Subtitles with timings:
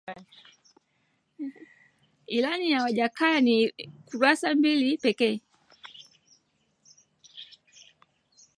[2.27, 3.71] Ilani ya Wajackoya ni ya
[4.05, 5.39] kurasa mbili pekee